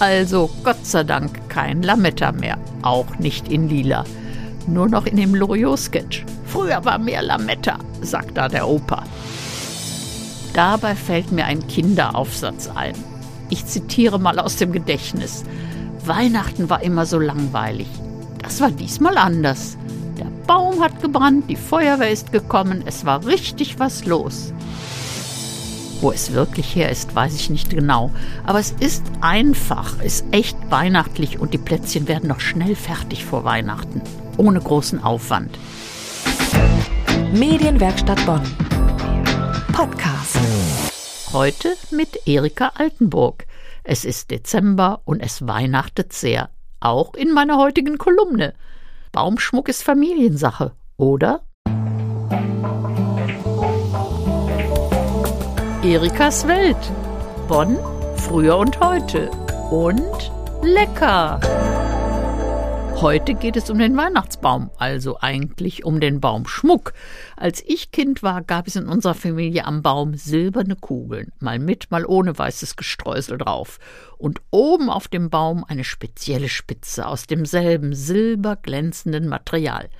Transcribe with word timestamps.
Also 0.00 0.48
Gott 0.64 0.84
sei 0.86 1.04
Dank 1.04 1.50
kein 1.50 1.82
Lametta 1.82 2.32
mehr, 2.32 2.56
auch 2.80 3.18
nicht 3.18 3.48
in 3.48 3.68
lila. 3.68 4.04
Nur 4.66 4.88
noch 4.88 5.04
in 5.04 5.16
dem 5.16 5.34
Loriot-Sketch. 5.34 6.24
Früher 6.46 6.82
war 6.86 6.98
mehr 6.98 7.22
Lametta, 7.22 7.78
sagt 8.00 8.38
da 8.38 8.48
der 8.48 8.66
Opa. 8.66 9.04
Dabei 10.54 10.94
fällt 10.94 11.32
mir 11.32 11.44
ein 11.44 11.66
Kinderaufsatz 11.68 12.70
ein. 12.74 12.94
Ich 13.50 13.66
zitiere 13.66 14.18
mal 14.18 14.38
aus 14.38 14.56
dem 14.56 14.72
Gedächtnis. 14.72 15.44
Weihnachten 16.06 16.70
war 16.70 16.82
immer 16.82 17.04
so 17.04 17.18
langweilig. 17.18 17.88
Das 18.42 18.60
war 18.62 18.70
diesmal 18.70 19.18
anders. 19.18 19.76
Der 20.16 20.28
Baum 20.46 20.82
hat 20.82 21.02
gebrannt, 21.02 21.50
die 21.50 21.56
Feuerwehr 21.56 22.10
ist 22.10 22.32
gekommen, 22.32 22.82
es 22.86 23.04
war 23.04 23.26
richtig 23.26 23.78
was 23.78 24.06
los. 24.06 24.54
Wo 26.00 26.10
es 26.12 26.32
wirklich 26.32 26.74
her 26.74 26.90
ist, 26.90 27.14
weiß 27.14 27.34
ich 27.34 27.50
nicht 27.50 27.68
genau. 27.68 28.10
Aber 28.46 28.58
es 28.58 28.72
ist 28.72 29.04
einfach, 29.20 30.00
ist 30.00 30.24
echt 30.30 30.56
weihnachtlich 30.70 31.38
und 31.38 31.52
die 31.52 31.58
Plätzchen 31.58 32.08
werden 32.08 32.28
noch 32.28 32.40
schnell 32.40 32.74
fertig 32.74 33.26
vor 33.26 33.44
Weihnachten. 33.44 34.00
Ohne 34.38 34.60
großen 34.60 35.02
Aufwand. 35.02 35.58
Medienwerkstatt 37.34 38.24
Bonn. 38.24 38.40
Podcast. 39.74 40.38
Heute 41.34 41.74
mit 41.90 42.26
Erika 42.26 42.72
Altenburg. 42.76 43.46
Es 43.84 44.06
ist 44.06 44.30
Dezember 44.30 45.02
und 45.04 45.20
es 45.20 45.46
weihnachtet 45.46 46.14
sehr. 46.14 46.48
Auch 46.80 47.12
in 47.12 47.32
meiner 47.32 47.58
heutigen 47.58 47.98
Kolumne. 47.98 48.54
Baumschmuck 49.12 49.68
ist 49.68 49.82
Familiensache, 49.82 50.72
oder? 50.96 51.42
Erikas 55.90 56.46
Welt. 56.46 56.76
Bonn, 57.48 57.76
früher 58.14 58.58
und 58.58 58.78
heute. 58.78 59.28
Und 59.72 60.30
lecker. 60.62 61.40
Heute 62.94 63.34
geht 63.34 63.56
es 63.56 63.70
um 63.70 63.78
den 63.80 63.96
Weihnachtsbaum, 63.96 64.70
also 64.78 65.18
eigentlich 65.18 65.84
um 65.84 65.98
den 65.98 66.20
Baumschmuck. 66.20 66.92
Als 67.36 67.60
ich 67.66 67.90
Kind 67.90 68.22
war, 68.22 68.42
gab 68.42 68.68
es 68.68 68.76
in 68.76 68.86
unserer 68.86 69.14
Familie 69.14 69.64
am 69.64 69.82
Baum 69.82 70.14
silberne 70.14 70.76
Kugeln, 70.76 71.32
mal 71.40 71.58
mit, 71.58 71.90
mal 71.90 72.06
ohne 72.06 72.38
weißes 72.38 72.76
Gestreusel 72.76 73.38
drauf. 73.38 73.80
Und 74.16 74.40
oben 74.52 74.90
auf 74.90 75.08
dem 75.08 75.28
Baum 75.28 75.64
eine 75.66 75.82
spezielle 75.82 76.48
Spitze 76.48 77.04
aus 77.04 77.26
demselben 77.26 77.96
silberglänzenden 77.96 79.26
Material. 79.26 79.90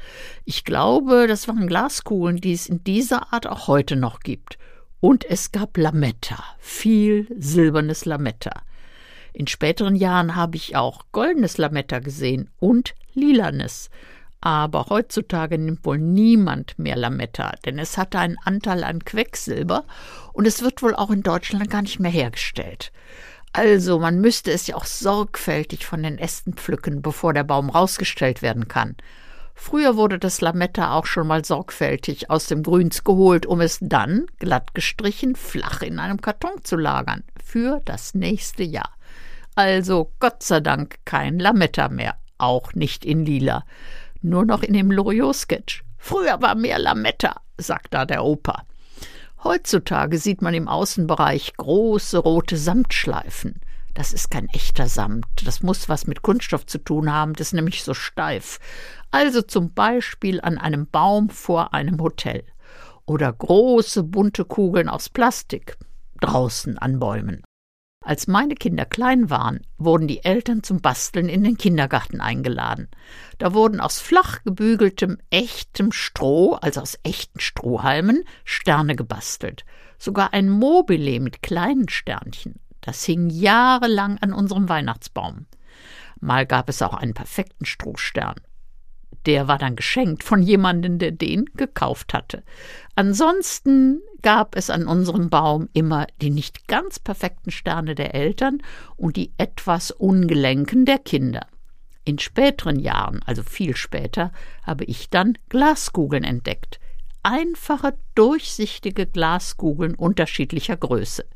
Ich 0.44 0.64
glaube, 0.64 1.26
das 1.26 1.48
waren 1.48 1.66
Glaskugeln, 1.66 2.36
die 2.36 2.52
es 2.52 2.68
in 2.68 2.84
dieser 2.84 3.32
Art 3.32 3.48
auch 3.48 3.66
heute 3.66 3.96
noch 3.96 4.20
gibt. 4.20 4.56
Und 5.00 5.24
es 5.24 5.50
gab 5.50 5.76
Lametta, 5.78 6.44
viel 6.58 7.26
silbernes 7.38 8.04
Lametta. 8.04 8.62
In 9.32 9.46
späteren 9.46 9.96
Jahren 9.96 10.36
habe 10.36 10.56
ich 10.56 10.76
auch 10.76 11.06
goldenes 11.12 11.56
Lametta 11.56 12.00
gesehen 12.00 12.50
und 12.58 12.94
lilanes. 13.14 13.90
Aber 14.42 14.86
heutzutage 14.88 15.58
nimmt 15.58 15.84
wohl 15.84 15.98
niemand 15.98 16.78
mehr 16.78 16.96
Lametta, 16.96 17.52
denn 17.64 17.78
es 17.78 17.98
hatte 17.98 18.18
einen 18.18 18.38
Anteil 18.44 18.84
an 18.84 19.04
Quecksilber 19.04 19.84
und 20.32 20.46
es 20.46 20.62
wird 20.62 20.82
wohl 20.82 20.94
auch 20.94 21.10
in 21.10 21.22
Deutschland 21.22 21.70
gar 21.70 21.82
nicht 21.82 22.00
mehr 22.00 22.10
hergestellt. 22.10 22.92
Also 23.52 23.98
man 23.98 24.20
müsste 24.20 24.50
es 24.52 24.66
ja 24.66 24.76
auch 24.76 24.84
sorgfältig 24.84 25.84
von 25.84 26.02
den 26.02 26.18
Ästen 26.18 26.54
pflücken, 26.54 27.02
bevor 27.02 27.34
der 27.34 27.44
Baum 27.44 27.68
rausgestellt 27.68 28.42
werden 28.42 28.68
kann. 28.68 28.96
Früher 29.54 29.96
wurde 29.96 30.18
das 30.18 30.40
Lametta 30.40 30.94
auch 30.94 31.06
schon 31.06 31.26
mal 31.26 31.44
sorgfältig 31.44 32.30
aus 32.30 32.46
dem 32.46 32.62
Grüns 32.62 33.04
geholt, 33.04 33.46
um 33.46 33.60
es 33.60 33.78
dann, 33.80 34.26
glatt 34.38 34.74
gestrichen, 34.74 35.36
flach 35.36 35.82
in 35.82 35.98
einem 35.98 36.20
Karton 36.20 36.64
zu 36.64 36.76
lagern, 36.76 37.24
für 37.44 37.80
das 37.84 38.14
nächste 38.14 38.62
Jahr. 38.62 38.90
Also 39.54 40.12
Gott 40.20 40.42
sei 40.42 40.60
Dank 40.60 40.96
kein 41.04 41.38
Lametta 41.38 41.88
mehr, 41.88 42.16
auch 42.38 42.72
nicht 42.74 43.04
in 43.04 43.24
lila. 43.24 43.64
Nur 44.22 44.44
noch 44.44 44.62
in 44.62 44.72
dem 44.72 44.90
Loriot-Sketch. 44.90 45.84
Früher 45.98 46.40
war 46.40 46.54
mehr 46.54 46.78
Lametta, 46.78 47.36
sagt 47.58 47.92
da 47.92 48.06
der 48.06 48.24
Opa. 48.24 48.64
Heutzutage 49.42 50.18
sieht 50.18 50.42
man 50.42 50.54
im 50.54 50.68
Außenbereich 50.68 51.54
große 51.56 52.18
rote 52.18 52.56
Samtschleifen. 52.56 53.60
Das 53.94 54.12
ist 54.12 54.30
kein 54.30 54.48
echter 54.48 54.88
Samt. 54.88 55.26
Das 55.44 55.62
muss 55.62 55.88
was 55.88 56.06
mit 56.06 56.22
Kunststoff 56.22 56.66
zu 56.66 56.78
tun 56.78 57.12
haben. 57.12 57.34
Das 57.34 57.48
ist 57.48 57.52
nämlich 57.54 57.82
so 57.82 57.94
steif. 57.94 58.58
Also 59.10 59.42
zum 59.42 59.72
Beispiel 59.72 60.40
an 60.40 60.58
einem 60.58 60.86
Baum 60.86 61.28
vor 61.30 61.74
einem 61.74 62.00
Hotel. 62.00 62.44
Oder 63.06 63.32
große 63.32 64.04
bunte 64.04 64.44
Kugeln 64.44 64.88
aus 64.88 65.08
Plastik. 65.08 65.76
Draußen 66.20 66.78
an 66.78 66.98
Bäumen. 66.98 67.42
Als 68.02 68.26
meine 68.26 68.54
Kinder 68.54 68.86
klein 68.86 69.28
waren, 69.28 69.60
wurden 69.76 70.08
die 70.08 70.24
Eltern 70.24 70.62
zum 70.62 70.80
Basteln 70.80 71.28
in 71.28 71.44
den 71.44 71.58
Kindergarten 71.58 72.22
eingeladen. 72.22 72.88
Da 73.36 73.52
wurden 73.52 73.78
aus 73.78 74.00
flach 74.00 74.42
gebügeltem, 74.42 75.18
echtem 75.28 75.92
Stroh, 75.92 76.54
also 76.54 76.80
aus 76.80 76.98
echten 77.02 77.40
Strohhalmen, 77.40 78.24
Sterne 78.44 78.96
gebastelt. 78.96 79.66
Sogar 79.98 80.32
ein 80.32 80.48
Mobile 80.48 81.20
mit 81.20 81.42
kleinen 81.42 81.90
Sternchen. 81.90 82.58
Das 82.80 83.04
hing 83.04 83.30
jahrelang 83.30 84.18
an 84.18 84.32
unserem 84.32 84.68
Weihnachtsbaum. 84.68 85.46
Mal 86.20 86.46
gab 86.46 86.68
es 86.68 86.82
auch 86.82 86.94
einen 86.94 87.14
perfekten 87.14 87.64
Strohstern. 87.64 88.36
Der 89.26 89.48
war 89.48 89.58
dann 89.58 89.76
geschenkt 89.76 90.24
von 90.24 90.42
jemandem, 90.42 90.98
der 90.98 91.10
den 91.10 91.44
gekauft 91.54 92.14
hatte. 92.14 92.42
Ansonsten 92.94 94.00
gab 94.22 94.56
es 94.56 94.70
an 94.70 94.86
unserem 94.86 95.28
Baum 95.28 95.68
immer 95.72 96.06
die 96.22 96.30
nicht 96.30 96.68
ganz 96.68 96.98
perfekten 96.98 97.50
Sterne 97.50 97.94
der 97.94 98.14
Eltern 98.14 98.62
und 98.96 99.16
die 99.16 99.32
etwas 99.36 99.90
ungelenken 99.90 100.84
der 100.86 100.98
Kinder. 100.98 101.46
In 102.04 102.18
späteren 102.18 102.78
Jahren, 102.78 103.20
also 103.26 103.42
viel 103.42 103.76
später, 103.76 104.32
habe 104.62 104.84
ich 104.84 105.10
dann 105.10 105.36
Glaskugeln 105.50 106.24
entdeckt. 106.24 106.80
Einfache, 107.22 107.98
durchsichtige 108.14 109.06
Glaskugeln 109.06 109.94
unterschiedlicher 109.94 110.78
Größe. 110.78 111.26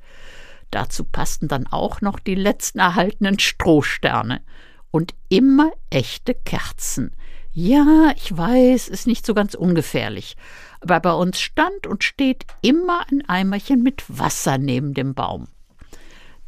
Dazu 0.71 1.05
passten 1.05 1.49
dann 1.49 1.67
auch 1.67 2.01
noch 2.01 2.19
die 2.19 2.35
letzten 2.35 2.79
erhaltenen 2.79 3.39
Strohsterne 3.39 4.43
und 4.91 5.15
immer 5.29 5.73
echte 5.91 6.35
Kerzen. 6.35 7.15
Ja, 7.53 8.13
ich 8.17 8.37
weiß, 8.37 8.89
ist 8.89 9.07
nicht 9.07 9.25
so 9.25 9.35
ganz 9.35 9.55
ungefährlich, 9.55 10.37
aber 10.81 10.99
bei 10.99 11.13
uns 11.13 11.41
stand 11.41 11.87
und 11.87 12.03
steht 12.03 12.47
immer 12.63 13.07
ein 13.11 13.29
Eimerchen 13.29 13.83
mit 13.83 14.05
Wasser 14.09 14.59
neben 14.59 14.93
dem 14.93 15.15
Baum. 15.15 15.47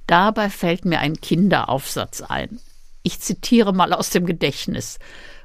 Dabei 0.06 0.50
fällt 0.50 0.84
mir 0.84 0.98
ein 1.00 1.21
Kinderaufsatz 1.21 2.22
ein. 2.22 2.60
Ich 3.03 3.21
zitiere 3.21 3.72
mal 3.72 3.93
aus 3.93 4.10
dem 4.10 4.27
Gedächtnis. 4.27 4.98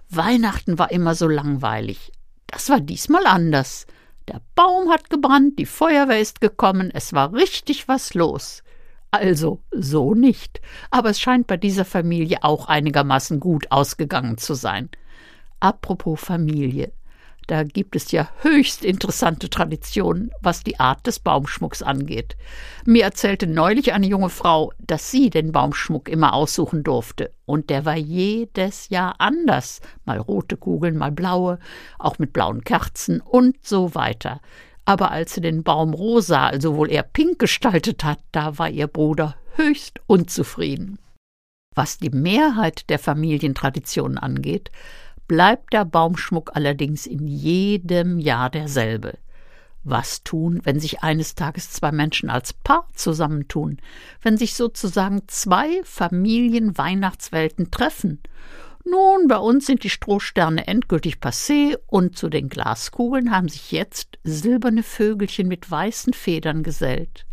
Weihnachten 0.10 0.80
war 0.80 0.92
immer 0.92 1.14
so 1.14 1.28
langweilig. 1.28 2.12
Das 2.48 2.70
war 2.70 2.80
diesmal 2.80 3.28
anders. 3.28 3.86
Der 4.28 4.42
Baum 4.56 4.90
hat 4.90 5.10
gebrannt, 5.10 5.58
die 5.60 5.66
Feuerwehr 5.66 6.20
ist 6.20 6.42
gekommen, 6.42 6.92
es 6.94 7.14
war 7.14 7.34
richtig 7.34 7.88
was 7.88 8.14
los. 8.14 8.64
Also 9.12 9.62
so 9.72 10.14
nicht. 10.14 10.62
Aber 10.90 11.10
es 11.10 11.20
scheint 11.20 11.48
bei 11.48 11.58
dieser 11.58 11.86
Familie 11.86 12.44
auch 12.44 12.68
einigermaßen 12.68 13.40
gut 13.40 13.70
ausgegangen 13.72 14.38
zu 14.38 14.54
sein. 14.54 14.90
Apropos 15.60 16.20
Familie. 16.20 16.94
Da 17.48 17.64
gibt 17.64 17.96
es 17.96 18.12
ja 18.12 18.30
höchst 18.42 18.86
interessante 18.86 19.50
Traditionen, 19.50 20.32
was 20.42 20.64
die 20.64 20.80
Art 20.80 21.06
des 21.08 21.20
Baumschmucks 21.20 21.82
angeht. 21.82 22.38
Mir 22.86 23.04
erzählte 23.04 23.48
neulich 23.48 23.94
eine 23.94 24.08
junge 24.08 24.30
Frau, 24.30 24.72
dass 24.80 25.12
sie 25.12 25.30
den 25.30 25.52
Baumschmuck 25.52 26.08
immer 26.08 26.34
aussuchen 26.34 26.84
durfte. 26.84 27.34
Und 27.46 27.70
der 27.70 27.86
war 27.86 27.98
jedes 27.98 28.90
Jahr 28.90 29.16
anders. 29.20 29.82
Mal 30.06 30.20
rote 30.20 30.56
Kugeln, 30.56 30.98
mal 30.98 31.12
blaue, 31.12 31.60
auch 32.00 32.20
mit 32.20 32.32
blauen 32.32 32.64
Kerzen 32.64 33.22
und 33.22 33.58
so 33.66 33.96
weiter 33.96 34.40
aber 34.86 35.12
als 35.12 35.34
sie 35.34 35.42
den 35.42 35.64
Baum 35.64 35.94
rosa, 35.94 36.48
also 36.48 36.76
wohl 36.76 36.92
eher 36.92 37.04
pink 37.04 37.40
gestaltet 37.40 38.04
hat, 38.04 38.20
da 38.32 38.58
war 38.58 38.70
ihr 38.70 38.88
Bruder 38.88 39.36
höchst 39.56 40.00
unzufrieden. 40.08 40.98
Was 41.76 41.98
die 41.98 42.10
Mehrheit 42.10 42.90
der 42.90 43.00
Familientraditionen 43.00 44.18
angeht, 44.18 44.72
bleibt 45.32 45.72
der 45.72 45.86
Baumschmuck 45.86 46.58
allerdings 46.58 47.06
in 47.06 47.26
jedem 47.26 48.20
Jahr 48.20 48.50
derselbe. 48.50 49.18
Was 49.86 50.24
tun, 50.26 50.60
wenn 50.66 50.78
sich 50.78 51.04
eines 51.04 51.36
Tages 51.36 51.72
zwei 51.72 51.94
Menschen 51.94 52.30
als 52.30 52.52
Paar 52.52 52.90
zusammentun, 52.96 53.78
wenn 54.22 54.36
sich 54.36 54.56
sozusagen 54.56 55.22
zwei 55.28 55.80
Familienweihnachtswelten 55.86 57.72
treffen 57.72 58.20
nun, 58.84 59.30
bei 59.30 59.38
uns 59.38 59.68
sind 59.68 59.86
die 59.86 59.90
Strohsterne 59.90 60.68
endgültig 60.68 61.20
passé 61.22 61.78
und 61.88 62.18
zu 62.18 62.28
den 62.28 62.50
Glaskugeln 62.50 63.32
haben 63.32 63.48
sich 63.48 63.72
jetzt 63.72 64.20
silberne 64.26 64.84
Vögelchen 64.84 65.48
mit 65.48 65.72
weißen 65.72 66.12
Federn 66.12 66.62
gesellt. 66.62 67.26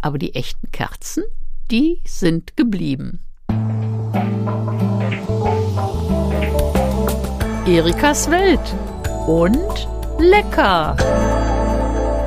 Aber 0.00 0.18
die 0.18 0.34
echten 0.34 0.72
Kerzen, 0.72 1.22
die 1.70 2.00
sind 2.04 2.56
geblieben. 2.56 3.20
Erikas 7.68 8.30
Welt 8.30 8.74
und 9.26 9.88
lecker. 10.18 10.96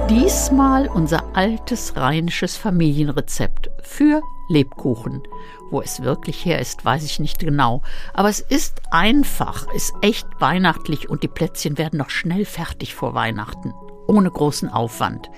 Diesmal 0.07 0.87
unser 0.87 1.35
altes 1.35 1.95
rheinisches 1.95 2.55
Familienrezept 2.55 3.71
für 3.81 4.21
Lebkuchen. 4.49 5.23
Wo 5.71 5.81
es 5.81 6.03
wirklich 6.03 6.45
her 6.45 6.59
ist, 6.59 6.85
weiß 6.85 7.03
ich 7.03 7.19
nicht 7.19 7.39
genau. 7.39 7.81
Aber 8.13 8.29
es 8.29 8.39
ist 8.39 8.83
einfach, 8.91 9.65
ist 9.73 9.95
echt 10.03 10.27
weihnachtlich 10.37 11.09
und 11.09 11.23
die 11.23 11.27
Plätzchen 11.27 11.79
werden 11.79 11.97
noch 11.97 12.11
schnell 12.11 12.45
fertig 12.45 12.93
vor 12.93 13.15
Weihnachten. 13.15 13.73
Ohne 14.05 14.29
großen 14.29 14.69
Aufwand. 14.69 15.31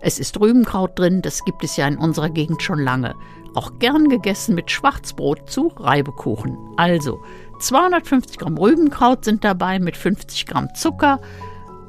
Es 0.00 0.18
ist 0.18 0.40
Rübenkraut 0.40 0.98
drin, 0.98 1.22
das 1.22 1.44
gibt 1.44 1.62
es 1.62 1.76
ja 1.76 1.86
in 1.86 1.96
unserer 1.98 2.30
Gegend 2.30 2.60
schon 2.60 2.80
lange. 2.80 3.14
Auch 3.54 3.78
gern 3.78 4.08
gegessen 4.08 4.54
mit 4.54 4.70
Schwarzbrot 4.70 5.48
zu 5.48 5.72
Reibekuchen. 5.76 6.56
Also 6.76 7.20
250 7.58 8.38
Gramm 8.38 8.56
Rübenkraut 8.56 9.24
sind 9.24 9.44
dabei 9.44 9.78
mit 9.78 9.96
50 9.96 10.46
Gramm 10.46 10.74
Zucker. 10.74 11.20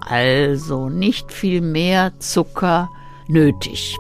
Also 0.02 0.90
nicht 0.90 1.32
viel 1.32 1.62
mehr 1.62 2.12
Zucker 2.20 2.90
nötig. 3.28 3.98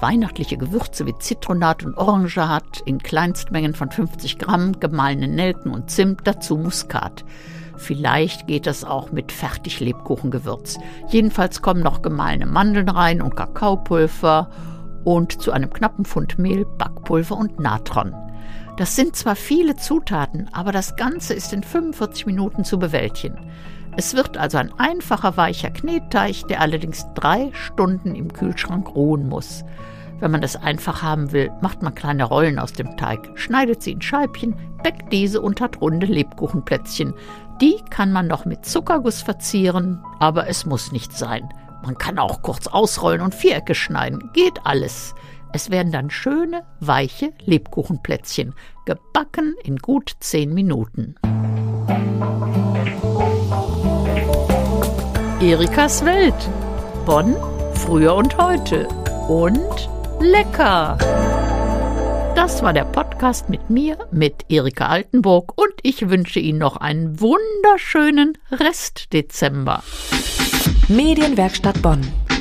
Weihnachtliche 0.00 0.56
Gewürze 0.56 1.06
wie 1.06 1.18
Zitronat 1.18 1.84
und 1.84 1.96
Orangeat 1.96 2.82
in 2.84 2.98
Kleinstmengen 2.98 3.74
von 3.74 3.90
50 3.90 4.38
Gramm, 4.38 4.78
gemahlene 4.78 5.26
Nelken 5.26 5.72
und 5.72 5.90
Zimt, 5.90 6.20
dazu 6.24 6.56
Muskat. 6.56 7.24
Vielleicht 7.76 8.46
geht 8.46 8.66
das 8.66 8.84
auch 8.84 9.10
mit 9.10 9.32
Fertig-Lebkuchengewürz. 9.32 10.78
Jedenfalls 11.08 11.62
kommen 11.62 11.82
noch 11.82 12.02
gemahlene 12.02 12.46
Mandeln 12.46 12.88
rein 12.88 13.22
und 13.22 13.36
Kakaopulver 13.36 14.50
und 15.04 15.40
zu 15.40 15.52
einem 15.52 15.72
knappen 15.72 16.04
Pfund 16.04 16.38
Mehl, 16.38 16.64
Backpulver 16.64 17.36
und 17.36 17.58
Natron. 17.58 18.14
Das 18.78 18.94
sind 18.94 19.16
zwar 19.16 19.34
viele 19.34 19.74
Zutaten, 19.74 20.48
aber 20.52 20.70
das 20.70 20.94
Ganze 20.94 21.34
ist 21.34 21.52
in 21.52 21.64
45 21.64 22.26
Minuten 22.26 22.62
zu 22.62 22.78
bewältigen. 22.78 23.50
Es 23.96 24.14
wird 24.14 24.36
also 24.36 24.58
ein 24.58 24.72
einfacher 24.78 25.36
weicher 25.36 25.70
Knetteig, 25.70 26.46
der 26.46 26.60
allerdings 26.60 27.04
drei 27.16 27.50
Stunden 27.54 28.14
im 28.14 28.32
Kühlschrank 28.32 28.94
ruhen 28.94 29.28
muss. 29.28 29.64
Wenn 30.20 30.30
man 30.30 30.40
das 30.40 30.54
einfach 30.54 31.02
haben 31.02 31.32
will, 31.32 31.50
macht 31.60 31.82
man 31.82 31.96
kleine 31.96 32.22
Rollen 32.22 32.60
aus 32.60 32.72
dem 32.72 32.96
Teig, 32.96 33.28
schneidet 33.34 33.82
sie 33.82 33.90
in 33.90 34.00
Scheibchen, 34.00 34.54
bäckt 34.84 35.12
diese 35.12 35.40
und 35.40 35.60
hat 35.60 35.80
runde 35.80 36.06
Lebkuchenplätzchen. 36.06 37.14
Die 37.60 37.82
kann 37.90 38.12
man 38.12 38.28
noch 38.28 38.44
mit 38.44 38.64
Zuckerguss 38.64 39.22
verzieren, 39.22 40.04
aber 40.20 40.46
es 40.46 40.66
muss 40.66 40.92
nicht 40.92 41.12
sein. 41.12 41.48
Man 41.82 41.98
kann 41.98 42.20
auch 42.20 42.42
kurz 42.42 42.68
ausrollen 42.68 43.22
und 43.22 43.34
Vierecke 43.34 43.74
schneiden, 43.74 44.30
geht 44.32 44.64
alles. 44.64 45.16
Es 45.52 45.70
werden 45.70 45.92
dann 45.92 46.10
schöne, 46.10 46.64
weiche 46.80 47.32
Lebkuchenplätzchen, 47.44 48.54
gebacken 48.84 49.54
in 49.64 49.76
gut 49.76 50.12
zehn 50.20 50.52
Minuten. 50.52 51.14
Erikas 55.40 56.04
Welt. 56.04 56.34
Bonn, 57.06 57.36
früher 57.72 58.14
und 58.14 58.36
heute. 58.36 58.88
Und 59.28 59.88
lecker. 60.20 60.98
Das 62.34 62.62
war 62.62 62.72
der 62.72 62.84
Podcast 62.84 63.48
mit 63.48 63.70
mir, 63.70 63.96
mit 64.10 64.44
Erika 64.48 64.86
Altenburg 64.86 65.52
und 65.56 65.72
ich 65.82 66.08
wünsche 66.08 66.40
Ihnen 66.40 66.58
noch 66.58 66.76
einen 66.76 67.20
wunderschönen 67.20 68.36
Restdezember. 68.50 69.82
Medienwerkstatt 70.88 71.80
Bonn. 71.82 72.02